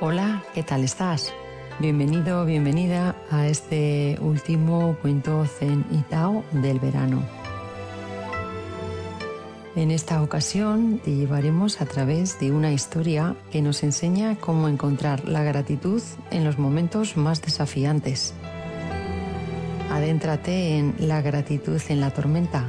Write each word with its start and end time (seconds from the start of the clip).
Hola, 0.00 0.44
¿qué 0.54 0.62
tal 0.62 0.84
estás? 0.84 1.32
Bienvenido, 1.78 2.44
bienvenida 2.44 3.16
a 3.30 3.48
este 3.48 4.18
último 4.20 4.96
cuento 5.02 5.44
Zen 5.46 5.84
y 5.90 5.98
Tao 6.02 6.44
del 6.52 6.78
verano. 6.78 7.22
En 9.74 9.90
esta 9.90 10.22
ocasión 10.22 11.00
te 11.04 11.14
llevaremos 11.14 11.80
a 11.80 11.86
través 11.86 12.38
de 12.40 12.52
una 12.52 12.72
historia 12.72 13.36
que 13.50 13.60
nos 13.60 13.82
enseña 13.82 14.36
cómo 14.36 14.68
encontrar 14.68 15.28
la 15.28 15.42
gratitud 15.42 16.02
en 16.30 16.44
los 16.44 16.58
momentos 16.58 17.16
más 17.16 17.42
desafiantes. 17.42 18.32
Adéntrate 20.06 20.78
en 20.78 20.94
La 21.00 21.20
gratitud 21.20 21.82
en 21.88 22.00
la 22.00 22.12
tormenta, 22.12 22.64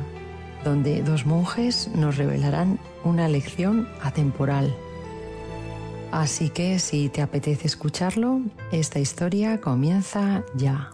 donde 0.63 1.03
dos 1.03 1.27
monjes 1.27 1.87
nos 1.93 2.17
revelarán 2.17 2.79
una 3.03 3.27
lección 3.27 3.87
atemporal 4.01 4.75
Así 6.11 6.49
que 6.49 6.79
si 6.79 7.09
te 7.09 7.21
apetece 7.21 7.67
escucharlo, 7.67 8.41
esta 8.71 8.97
historia 8.97 9.61
comienza 9.61 10.43
ya. 10.55 10.89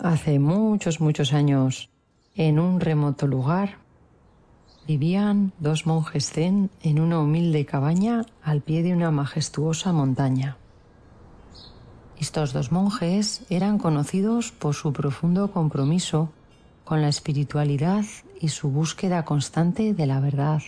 Hace 0.00 0.40
muchos, 0.40 1.00
muchos 1.00 1.32
años, 1.32 1.88
en 2.34 2.58
un 2.58 2.80
remoto 2.80 3.28
lugar, 3.28 3.78
vivían 4.88 5.52
dos 5.58 5.84
monjes 5.84 6.30
zen 6.30 6.70
en 6.82 6.98
una 6.98 7.20
humilde 7.20 7.66
cabaña 7.66 8.24
al 8.42 8.62
pie 8.62 8.82
de 8.82 8.94
una 8.94 9.10
majestuosa 9.10 9.92
montaña. 9.92 10.56
Estos 12.18 12.54
dos 12.54 12.72
monjes 12.72 13.42
eran 13.50 13.76
conocidos 13.76 14.50
por 14.50 14.74
su 14.74 14.94
profundo 14.94 15.52
compromiso 15.52 16.32
con 16.84 17.02
la 17.02 17.08
espiritualidad 17.08 18.06
y 18.40 18.48
su 18.48 18.70
búsqueda 18.70 19.26
constante 19.26 19.92
de 19.92 20.06
la 20.06 20.20
verdad. 20.20 20.62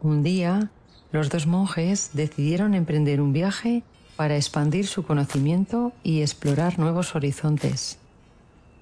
Un 0.00 0.24
día, 0.24 0.72
los 1.12 1.30
dos 1.30 1.46
monjes 1.46 2.10
decidieron 2.14 2.74
emprender 2.74 3.20
un 3.20 3.32
viaje 3.32 3.84
para 4.16 4.34
expandir 4.34 4.88
su 4.88 5.04
conocimiento 5.04 5.92
y 6.02 6.20
explorar 6.20 6.80
nuevos 6.80 7.14
horizontes. 7.14 8.00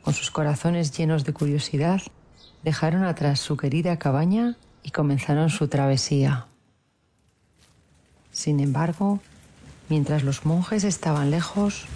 Con 0.01 0.15
sus 0.15 0.31
corazones 0.31 0.97
llenos 0.97 1.25
de 1.25 1.35
curiosidad, 1.35 2.01
dejaron 2.63 3.05
atrás 3.05 3.41
su 3.41 3.57
querida 3.57 3.99
cabaña 3.99 4.57
y 4.83 4.91
comenzaron 4.91 5.51
su 5.51 5.69
travesía. 5.69 6.47
Sin 8.33 8.61
embargo, 8.61 9.21
mientras 9.89 10.23
los 10.23 10.45
monjes 10.45 10.85
estaban 10.85 11.31
lejos, 11.31 11.87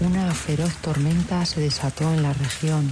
una 0.00 0.30
feroz 0.32 0.74
tormenta 0.76 1.44
se 1.46 1.60
desató 1.60 2.12
en 2.12 2.22
la 2.22 2.32
región. 2.32 2.90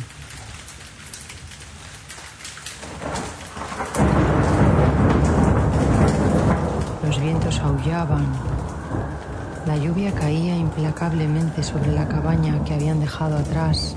Los 7.05 7.21
vientos 7.21 7.59
aullaban. 7.59 8.27
La 9.67 9.77
lluvia 9.77 10.15
caía 10.15 10.57
implacablemente 10.57 11.63
sobre 11.63 11.93
la 11.93 12.09
cabaña 12.09 12.63
que 12.65 12.75
habían 12.75 13.01
dejado 13.01 13.37
atrás. 13.37 13.97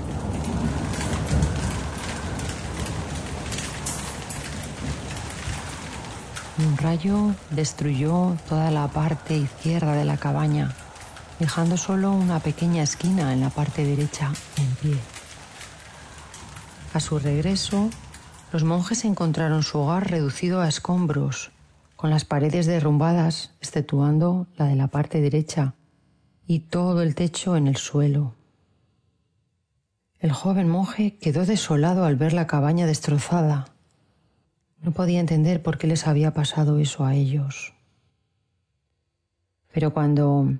Un 6.58 6.76
rayo 6.76 7.34
destruyó 7.50 8.36
toda 8.48 8.70
la 8.70 8.88
parte 8.88 9.36
izquierda 9.36 9.94
de 9.94 10.04
la 10.04 10.16
cabaña 10.16 10.74
dejando 11.38 11.76
solo 11.76 12.12
una 12.12 12.40
pequeña 12.40 12.82
esquina 12.82 13.32
en 13.32 13.40
la 13.40 13.50
parte 13.50 13.84
derecha 13.84 14.32
en 14.56 14.74
pie. 14.76 14.98
A 16.92 17.00
su 17.00 17.18
regreso, 17.18 17.90
los 18.52 18.64
monjes 18.64 19.04
encontraron 19.04 19.62
su 19.62 19.78
hogar 19.78 20.10
reducido 20.10 20.60
a 20.60 20.68
escombros, 20.68 21.50
con 21.96 22.10
las 22.10 22.24
paredes 22.24 22.66
derrumbadas, 22.66 23.50
exceptuando 23.60 24.46
la 24.56 24.66
de 24.66 24.76
la 24.76 24.88
parte 24.88 25.20
derecha, 25.20 25.74
y 26.46 26.60
todo 26.60 27.02
el 27.02 27.14
techo 27.14 27.56
en 27.56 27.66
el 27.66 27.76
suelo. 27.76 28.34
El 30.20 30.32
joven 30.32 30.68
monje 30.68 31.16
quedó 31.18 31.44
desolado 31.44 32.04
al 32.04 32.16
ver 32.16 32.32
la 32.32 32.46
cabaña 32.46 32.86
destrozada. 32.86 33.66
No 34.84 34.92
podía 34.92 35.18
entender 35.18 35.62
por 35.62 35.78
qué 35.78 35.86
les 35.86 36.06
había 36.06 36.34
pasado 36.34 36.78
eso 36.78 37.06
a 37.06 37.14
ellos. 37.14 37.72
Pero 39.72 39.94
cuando 39.94 40.52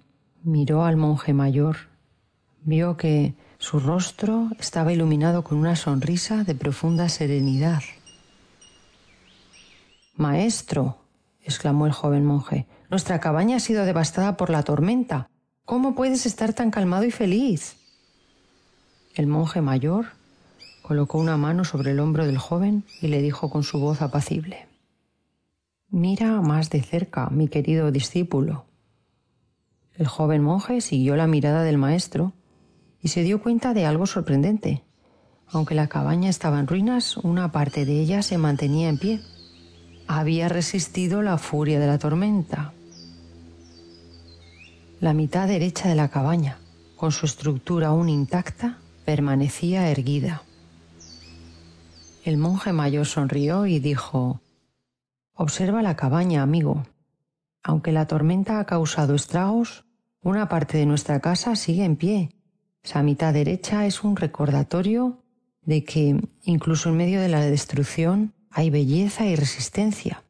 miró 0.43 0.87
al 0.87 0.97
monje 0.97 1.35
mayor, 1.35 1.77
vio 2.63 2.97
que 2.97 3.35
su 3.59 3.81
rostro 3.81 4.49
estaba 4.59 4.95
iluminado 4.95 5.45
con 5.45 5.59
una 5.59 5.77
sonrisa 5.77 6.43
de 6.43 6.55
profunda 6.55 7.11
serenidad. 7.11 7.83
Maestro, 10.17 10.97
exclamó 11.43 11.85
el 11.85 11.93
joven 11.93 12.25
monje, 12.25 12.67
nuestra 12.89 13.21
cabaña 13.21 13.57
ha 13.57 13.61
sido 13.61 13.85
devastada 13.85 14.39
por 14.39 14.49
la 14.49 14.63
tormenta. 14.63 15.29
¿Cómo 15.67 15.95
puedes 15.95 16.25
estar 16.25 16.55
tan 16.55 16.71
calmado 16.71 17.05
y 17.05 17.11
feliz? 17.11 17.77
El 19.15 19.27
monje 19.27 19.61
mayor 19.61 20.07
colocó 20.85 21.17
una 21.17 21.39
mano 21.39 21.65
sobre 21.65 21.93
el 21.93 22.01
hombro 22.01 22.27
del 22.27 22.37
joven 22.37 22.85
y 23.01 23.07
le 23.07 23.23
dijo 23.23 23.49
con 23.49 23.63
su 23.63 23.79
voz 23.79 24.03
apacible 24.03 24.69
Mira 25.89 26.43
más 26.43 26.69
de 26.69 26.83
cerca, 26.83 27.31
mi 27.31 27.49
querido 27.49 27.91
discípulo. 27.91 28.67
El 29.95 30.07
joven 30.07 30.43
monje 30.43 30.83
siguió 30.83 31.17
la 31.17 31.27
mirada 31.27 31.63
del 31.63 31.79
maestro 31.79 32.35
y 33.01 33.09
se 33.09 33.23
dio 33.23 33.41
cuenta 33.41 33.73
de 33.73 33.87
algo 33.87 34.05
sorprendente. 34.05 34.85
Aunque 35.47 35.75
la 35.75 35.87
cabaña 35.87 36.29
estaba 36.29 36.61
en 36.61 36.67
ruinas, 36.67 37.17
una 37.17 37.51
parte 37.51 37.87
de 37.87 38.01
ella 38.01 38.21
se 38.21 38.37
mantenía 38.37 38.91
en 38.91 38.99
pie. 38.99 39.21
Había 40.07 40.51
resistido 40.51 41.23
la 41.23 41.39
furia 41.39 41.81
de 41.81 41.87
la 41.87 41.99
tormenta. 41.99 42.75
La 45.01 45.15
mitad 45.15 45.49
derecha 45.49 45.89
de 45.89 45.95
la 45.95 46.09
cabaña, 46.09 46.59
con 46.97 47.11
su 47.11 47.25
estructura 47.25 47.89
aún 47.89 48.11
intacta, 48.11 48.81
permanecía 49.07 49.89
erguida. 49.91 50.43
El 52.25 52.39
monje 52.39 52.73
mayor 52.73 53.05
sonrió 53.05 53.67
y 53.67 53.81
dijo 53.81 54.41
Observa 55.35 55.83
la 55.83 55.95
cabaña, 55.95 56.41
amigo. 56.41 56.87
Aunque 57.63 57.93
la 57.93 58.07
tormenta 58.07 58.59
ha 58.59 58.65
causado 58.65 59.15
estragos, 59.15 59.85
una 60.23 60.49
parte 60.49 60.79
de 60.79 60.87
nuestra 60.87 61.21
casa 61.21 61.55
sigue 61.55 61.85
en 61.85 61.97
pie. 61.97 62.31
Esa 62.83 63.03
mitad 63.03 63.35
derecha 63.35 63.85
es 63.85 64.03
un 64.03 64.17
recordatorio 64.17 65.23
de 65.67 65.85
que 65.85 66.19
incluso 66.45 66.89
en 66.89 66.97
medio 66.97 67.21
de 67.21 67.29
la 67.29 67.41
destrucción 67.41 68.33
hay 68.51 68.71
belleza 68.71 69.27
y 69.27 69.37
resistencia. 69.37 70.25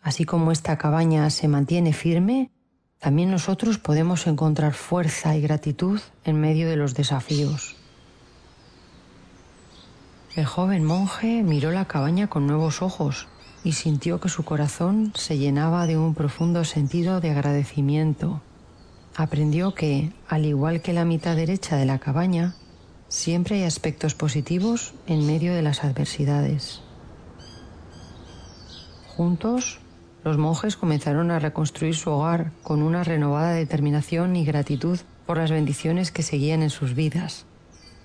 Así 0.00 0.24
como 0.24 0.52
esta 0.52 0.78
cabaña 0.78 1.28
se 1.28 1.48
mantiene 1.48 1.92
firme, 1.92 2.50
también 2.98 3.30
nosotros 3.30 3.76
podemos 3.76 4.26
encontrar 4.26 4.72
fuerza 4.72 5.36
y 5.36 5.42
gratitud 5.42 6.00
en 6.24 6.40
medio 6.40 6.66
de 6.66 6.76
los 6.76 6.94
desafíos. 6.94 7.76
El 10.36 10.46
joven 10.46 10.84
monje 10.84 11.42
miró 11.42 11.70
la 11.70 11.84
cabaña 11.84 12.28
con 12.28 12.46
nuevos 12.46 12.82
ojos 12.82 13.28
y 13.62 13.72
sintió 13.72 14.20
que 14.20 14.28
su 14.28 14.44
corazón 14.44 15.12
se 15.14 15.38
llenaba 15.38 15.86
de 15.86 15.96
un 15.96 16.14
profundo 16.14 16.64
sentido 16.64 17.20
de 17.20 17.30
agradecimiento 17.30 18.42
aprendió 19.16 19.74
que, 19.74 20.12
al 20.28 20.44
igual 20.44 20.82
que 20.82 20.92
la 20.92 21.04
mitad 21.04 21.36
derecha 21.36 21.76
de 21.76 21.86
la 21.86 21.98
cabaña, 21.98 22.54
siempre 23.08 23.56
hay 23.56 23.62
aspectos 23.64 24.14
positivos 24.14 24.94
en 25.06 25.26
medio 25.26 25.54
de 25.54 25.62
las 25.62 25.84
adversidades. 25.84 26.80
Juntos, 29.16 29.78
los 30.24 30.38
monjes 30.38 30.76
comenzaron 30.76 31.30
a 31.30 31.38
reconstruir 31.38 31.94
su 31.94 32.10
hogar 32.10 32.50
con 32.62 32.82
una 32.82 33.04
renovada 33.04 33.52
determinación 33.52 34.34
y 34.36 34.44
gratitud 34.44 34.98
por 35.26 35.38
las 35.38 35.50
bendiciones 35.50 36.10
que 36.10 36.22
seguían 36.22 36.62
en 36.62 36.70
sus 36.70 36.94
vidas. 36.94 37.46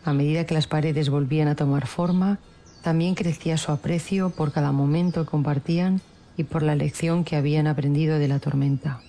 A 0.04 0.14
medida 0.14 0.46
que 0.46 0.54
las 0.54 0.68
paredes 0.68 1.10
volvían 1.10 1.48
a 1.48 1.56
tomar 1.56 1.88
forma, 1.88 2.40
también 2.82 3.16
crecía 3.16 3.58
su 3.58 3.72
aprecio 3.72 4.30
por 4.30 4.52
cada 4.52 4.72
momento 4.72 5.26
que 5.26 5.32
compartían 5.32 6.02
y 6.38 6.46
por 6.46 6.64
la 6.64 6.76
lección 6.76 7.24
que 7.24 7.36
habían 7.36 7.68
aprendido 7.68 8.18
de 8.18 8.28
la 8.28 8.40
tormenta. 8.40 9.02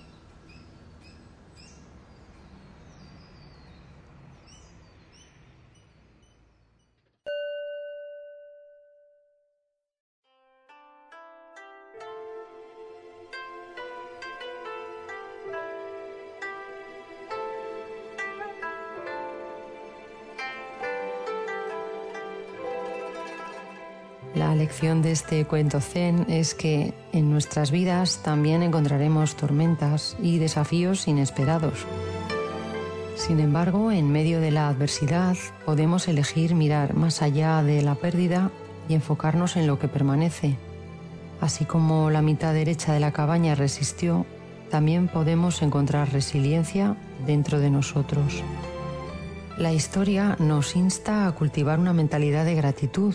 La 24.35 24.55
lección 24.55 25.01
de 25.01 25.11
este 25.11 25.43
cuento 25.45 25.81
zen 25.81 26.25
es 26.29 26.55
que 26.55 26.93
en 27.11 27.29
nuestras 27.29 27.69
vidas 27.69 28.21
también 28.23 28.63
encontraremos 28.63 29.35
tormentas 29.35 30.15
y 30.21 30.37
desafíos 30.37 31.07
inesperados. 31.09 31.85
Sin 33.17 33.41
embargo, 33.41 33.91
en 33.91 34.09
medio 34.09 34.39
de 34.39 34.51
la 34.51 34.69
adversidad 34.69 35.35
podemos 35.65 36.07
elegir 36.07 36.55
mirar 36.55 36.93
más 36.95 37.21
allá 37.21 37.61
de 37.61 37.81
la 37.81 37.95
pérdida 37.95 38.51
y 38.87 38.93
enfocarnos 38.93 39.57
en 39.57 39.67
lo 39.67 39.79
que 39.79 39.89
permanece. 39.89 40.57
Así 41.41 41.65
como 41.65 42.09
la 42.09 42.21
mitad 42.21 42.53
derecha 42.53 42.93
de 42.93 43.01
la 43.01 43.11
cabaña 43.11 43.53
resistió, 43.53 44.25
también 44.69 45.09
podemos 45.09 45.61
encontrar 45.61 46.13
resiliencia 46.13 46.95
dentro 47.25 47.59
de 47.59 47.69
nosotros. 47.69 48.41
La 49.57 49.73
historia 49.73 50.37
nos 50.39 50.77
insta 50.77 51.27
a 51.27 51.31
cultivar 51.33 51.79
una 51.79 51.93
mentalidad 51.93 52.45
de 52.45 52.55
gratitud 52.55 53.13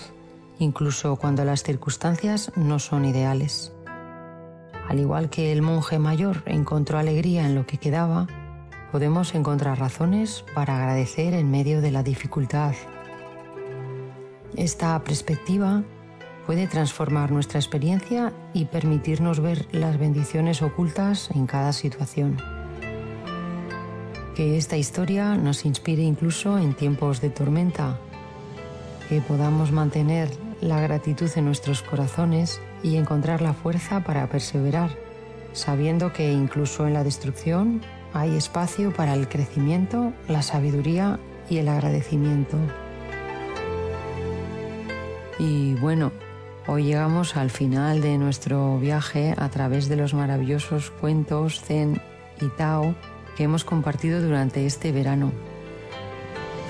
incluso 0.58 1.16
cuando 1.16 1.44
las 1.44 1.62
circunstancias 1.62 2.52
no 2.56 2.78
son 2.78 3.04
ideales. 3.04 3.72
Al 4.88 5.00
igual 5.00 5.30
que 5.30 5.52
el 5.52 5.62
monje 5.62 5.98
mayor 5.98 6.42
encontró 6.46 6.98
alegría 6.98 7.46
en 7.46 7.54
lo 7.54 7.66
que 7.66 7.78
quedaba, 7.78 8.26
podemos 8.92 9.34
encontrar 9.34 9.78
razones 9.78 10.44
para 10.54 10.78
agradecer 10.78 11.34
en 11.34 11.50
medio 11.50 11.80
de 11.80 11.90
la 11.90 12.02
dificultad. 12.02 12.74
Esta 14.56 15.02
perspectiva 15.02 15.82
puede 16.46 16.68
transformar 16.68 17.32
nuestra 17.32 17.58
experiencia 17.58 18.32
y 18.54 18.66
permitirnos 18.66 19.40
ver 19.40 19.66
las 19.72 19.98
bendiciones 19.98 20.62
ocultas 20.62 21.30
en 21.34 21.46
cada 21.46 21.72
situación. 21.72 22.36
Que 24.36 24.56
esta 24.56 24.76
historia 24.76 25.34
nos 25.34 25.64
inspire 25.64 26.02
incluso 26.02 26.58
en 26.58 26.74
tiempos 26.74 27.20
de 27.20 27.30
tormenta, 27.30 27.98
que 29.08 29.20
podamos 29.20 29.72
mantener 29.72 30.30
la 30.60 30.80
gratitud 30.80 31.30
en 31.36 31.44
nuestros 31.44 31.82
corazones 31.82 32.60
y 32.82 32.96
encontrar 32.96 33.42
la 33.42 33.52
fuerza 33.52 34.00
para 34.00 34.28
perseverar, 34.28 34.90
sabiendo 35.52 36.12
que 36.12 36.32
incluso 36.32 36.86
en 36.86 36.94
la 36.94 37.04
destrucción 37.04 37.82
hay 38.12 38.36
espacio 38.36 38.92
para 38.92 39.14
el 39.14 39.28
crecimiento, 39.28 40.12
la 40.28 40.42
sabiduría 40.42 41.18
y 41.50 41.58
el 41.58 41.68
agradecimiento. 41.68 42.56
Y 45.38 45.74
bueno, 45.74 46.12
hoy 46.66 46.84
llegamos 46.84 47.36
al 47.36 47.50
final 47.50 48.00
de 48.00 48.16
nuestro 48.16 48.78
viaje 48.78 49.34
a 49.36 49.50
través 49.50 49.88
de 49.88 49.96
los 49.96 50.14
maravillosos 50.14 50.90
cuentos 50.90 51.60
Zen 51.60 52.00
y 52.40 52.48
Tao 52.56 52.94
que 53.36 53.44
hemos 53.44 53.64
compartido 53.64 54.22
durante 54.22 54.64
este 54.64 54.92
verano. 54.92 55.30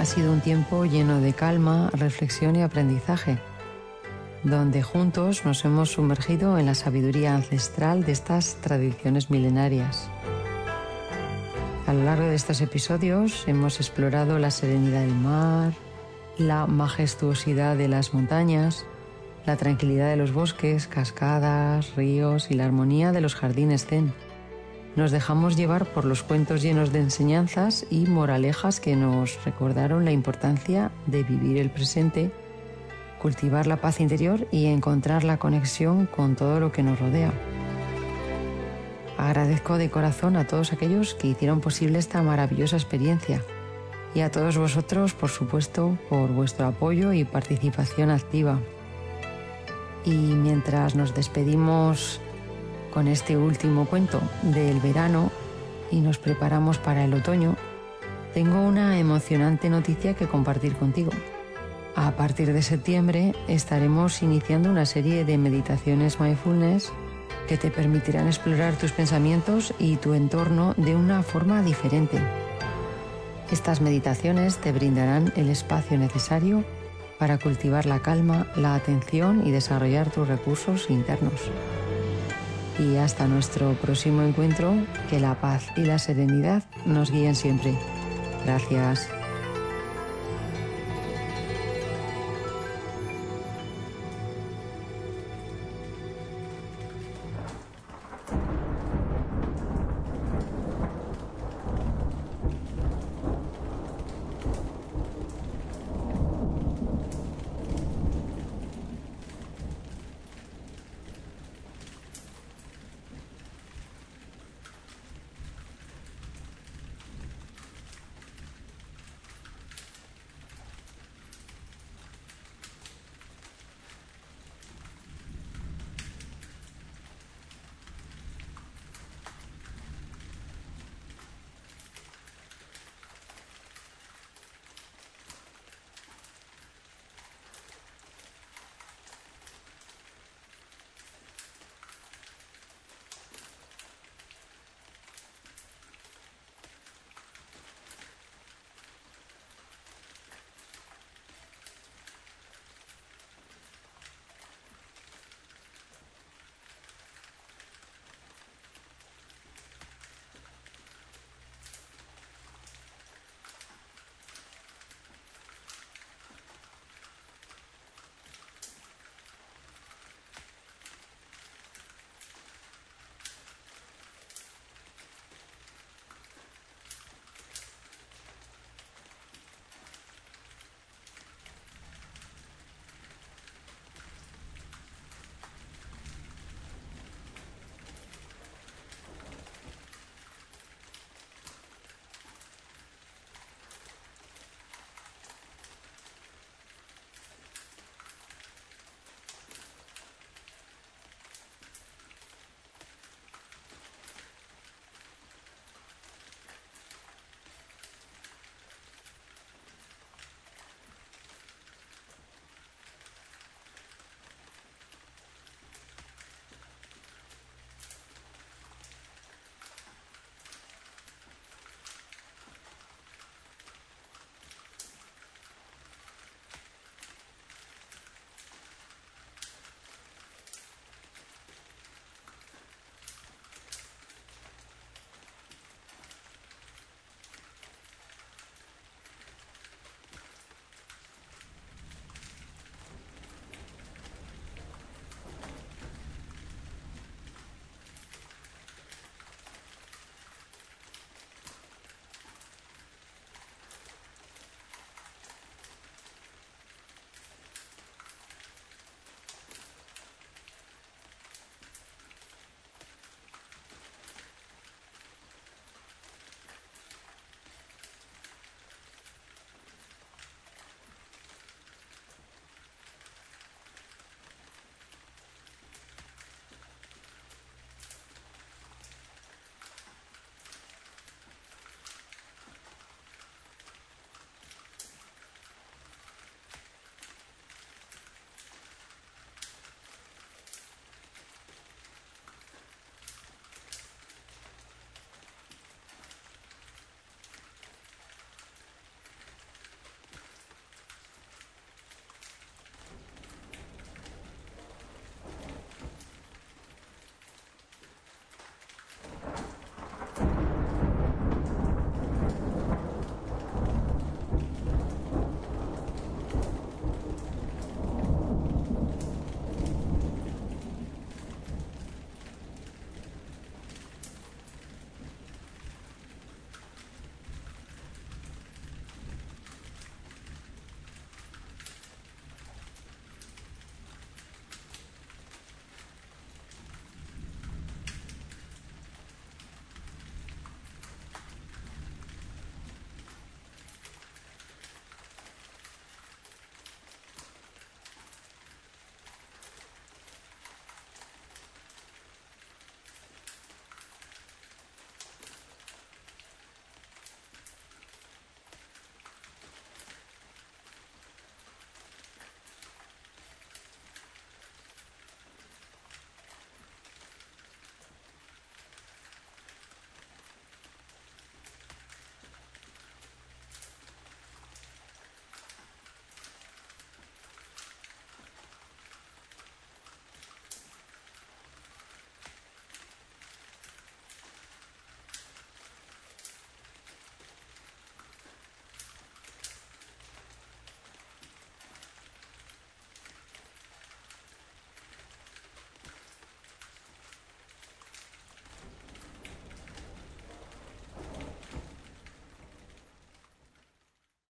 Ha 0.00 0.05
sido 0.05 0.32
un 0.32 0.41
tiempo 0.41 0.85
lleno 0.85 1.21
de 1.21 1.32
calma, 1.32 1.91
reflexión 1.93 2.56
y 2.56 2.62
aprendizaje 2.62 3.39
donde 4.46 4.81
juntos 4.81 5.44
nos 5.44 5.64
hemos 5.64 5.90
sumergido 5.90 6.56
en 6.56 6.66
la 6.66 6.76
sabiduría 6.76 7.34
ancestral 7.34 8.04
de 8.04 8.12
estas 8.12 8.54
tradiciones 8.60 9.28
milenarias. 9.28 10.08
A 11.88 11.93
lo 11.93 12.04
largo 12.04 12.26
de 12.26 12.37
estos 12.37 12.60
episodios 12.60 13.43
hemos 13.48 13.81
explorado 13.81 14.38
la 14.38 14.52
serenidad 14.52 15.00
del 15.00 15.16
mar, 15.16 15.72
la 16.38 16.69
majestuosidad 16.69 17.76
de 17.76 17.88
las 17.88 18.14
montañas, 18.14 18.87
la 19.46 19.56
tranquilidad 19.56 20.10
de 20.10 20.16
los 20.16 20.32
bosques, 20.32 20.87
cascadas, 20.87 21.96
ríos 21.96 22.48
y 22.48 22.54
la 22.54 22.66
armonía 22.66 23.10
de 23.10 23.22
los 23.22 23.34
jardines 23.34 23.87
zen. 23.87 24.12
Nos 24.94 25.10
dejamos 25.10 25.56
llevar 25.56 25.87
por 25.87 26.04
los 26.04 26.22
cuentos 26.22 26.62
llenos 26.62 26.93
de 26.93 27.00
enseñanzas 27.00 27.84
y 27.90 28.06
moralejas 28.06 28.78
que 28.78 28.94
nos 28.94 29.44
recordaron 29.44 30.04
la 30.04 30.12
importancia 30.12 30.93
de 31.06 31.25
vivir 31.25 31.58
el 31.58 31.70
presente 31.70 32.31
cultivar 33.21 33.67
la 33.67 33.77
paz 33.77 34.01
interior 34.01 34.47
y 34.51 34.67
encontrar 34.67 35.25
la 35.25 35.39
conexión 35.39 36.07
con 36.07 36.37
todo 36.37 36.61
lo 36.61 36.73
que 36.73 36.83
nos 36.83 36.99
rodea. 36.99 37.33
Agradezco 39.19 39.79
de 39.79 39.91
corazón 39.91 40.37
a 40.37 40.47
todos 40.47 40.73
aquellos 40.73 41.15
que 41.15 41.29
hicieron 41.29 41.61
posible 41.61 41.99
esta 41.99 42.23
maravillosa 42.23 42.77
experiencia 42.77 43.43
y 44.15 44.21
a 44.21 44.31
todos 44.31 44.57
vosotros, 44.57 45.15
por 45.15 45.31
supuesto, 45.31 45.99
por 46.09 46.31
vuestro 46.31 46.67
apoyo 46.67 47.13
y 47.13 47.25
participación 47.25 48.11
activa. 48.11 48.61
Y 50.05 50.15
mientras 50.15 50.95
nos 50.95 51.15
despedimos 51.15 52.21
con 52.95 53.09
este 53.09 53.37
último 53.37 53.87
cuento 53.87 54.21
del 54.43 54.81
verano 54.81 55.31
y 55.91 56.01
nos 56.01 56.19
preparamos 56.19 56.79
para 56.79 57.05
el 57.05 57.13
otoño, 57.13 57.57
tengo 58.33 58.63
una 58.63 58.99
emocionante 58.99 59.69
noticia 59.69 60.15
que 60.15 60.27
compartir 60.27 60.75
contigo. 60.77 61.11
A 61.96 62.10
partir 62.12 62.52
de 62.52 62.60
septiembre 62.60 63.34
estaremos 63.48 64.22
iniciando 64.22 64.69
una 64.69 64.84
serie 64.84 65.25
de 65.25 65.38
meditaciones 65.38 66.20
mindfulness 66.20 66.93
que 67.48 67.56
te 67.56 67.70
permitirán 67.70 68.26
explorar 68.26 68.76
tus 68.76 68.93
pensamientos 68.93 69.72
y 69.78 69.96
tu 69.96 70.12
entorno 70.12 70.75
de 70.76 70.94
una 70.94 71.22
forma 71.22 71.62
diferente. 71.62 72.19
Estas 73.50 73.81
meditaciones 73.81 74.58
te 74.58 74.72
brindarán 74.72 75.32
el 75.37 75.48
espacio 75.48 75.96
necesario 75.96 76.64
para 77.19 77.38
cultivar 77.38 77.87
la 77.87 78.00
calma, 78.00 78.46
la 78.56 78.75
atención 78.75 79.46
y 79.46 79.50
desarrollar 79.50 80.10
tus 80.10 80.28
recursos 80.28 80.90
internos. 80.90 81.40
Y 82.78 82.96
hasta 82.96 83.26
nuestro 83.26 83.72
próximo 83.72 84.20
encuentro, 84.20 84.75
que 85.08 85.19
la 85.19 85.40
paz 85.40 85.69
y 85.76 85.84
la 85.84 85.98
serenidad 85.98 86.62
nos 86.84 87.10
guíen 87.10 87.34
siempre. 87.34 87.75
Gracias. 88.44 89.08